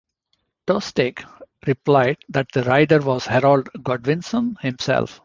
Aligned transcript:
Tostig 0.65 1.23
replied 1.67 2.17
that 2.29 2.51
the 2.51 2.63
rider 2.63 3.01
was 3.01 3.27
Harold 3.27 3.69
Godwinson 3.83 4.57
himself. 4.59 5.19